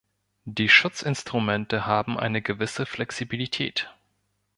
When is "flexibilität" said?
2.87-3.93